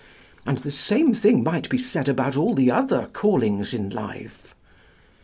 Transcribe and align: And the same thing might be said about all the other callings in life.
And 0.47 0.57
the 0.57 0.71
same 0.71 1.13
thing 1.13 1.43
might 1.43 1.69
be 1.69 1.77
said 1.77 2.09
about 2.09 2.35
all 2.35 2.55
the 2.55 2.71
other 2.71 3.05
callings 3.13 3.71
in 3.71 3.91
life. 3.91 4.55